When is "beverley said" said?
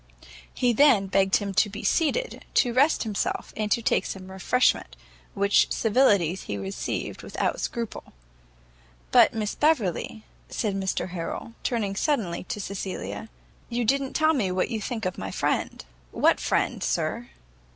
9.53-10.73